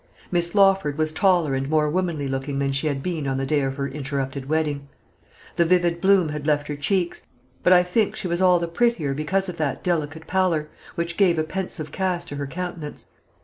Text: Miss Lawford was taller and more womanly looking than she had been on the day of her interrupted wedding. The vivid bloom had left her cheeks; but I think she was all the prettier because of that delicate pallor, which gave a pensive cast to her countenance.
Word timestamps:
Miss 0.31 0.55
Lawford 0.55 0.97
was 0.97 1.13
taller 1.13 1.53
and 1.53 1.69
more 1.69 1.87
womanly 1.87 2.27
looking 2.27 2.57
than 2.57 2.71
she 2.71 2.87
had 2.87 3.03
been 3.03 3.27
on 3.27 3.37
the 3.37 3.45
day 3.45 3.61
of 3.61 3.75
her 3.75 3.87
interrupted 3.87 4.49
wedding. 4.49 4.87
The 5.57 5.63
vivid 5.65 6.01
bloom 6.01 6.29
had 6.29 6.47
left 6.47 6.67
her 6.69 6.75
cheeks; 6.75 7.21
but 7.61 7.71
I 7.71 7.83
think 7.83 8.15
she 8.15 8.27
was 8.27 8.41
all 8.41 8.57
the 8.57 8.67
prettier 8.67 9.13
because 9.13 9.47
of 9.47 9.57
that 9.57 9.83
delicate 9.83 10.25
pallor, 10.25 10.69
which 10.95 11.17
gave 11.17 11.37
a 11.37 11.43
pensive 11.43 11.91
cast 11.91 12.29
to 12.29 12.37
her 12.37 12.47
countenance. 12.47 13.09